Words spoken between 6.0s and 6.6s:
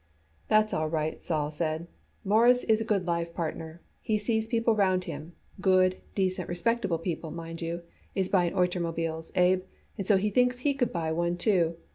decent,